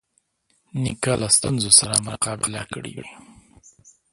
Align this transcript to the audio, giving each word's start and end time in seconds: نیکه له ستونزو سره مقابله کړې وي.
نیکه 0.81 1.13
له 1.21 1.27
ستونزو 1.35 1.69
سره 1.79 1.95
مقابله 2.07 2.63
کړې 2.71 2.91
وي. 3.01 3.11